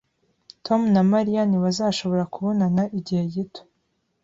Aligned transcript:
Tom 0.65 0.81
na 0.93 1.01
Mariya 1.11 1.41
ntibazashobora 1.49 2.23
kubonana 2.33 2.83
igihe 2.99 3.23
gito 3.33 3.61